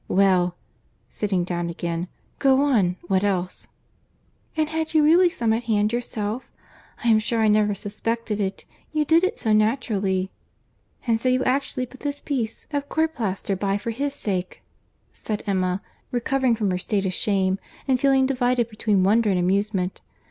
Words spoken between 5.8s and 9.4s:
yourself? I am sure I never suspected it, you did it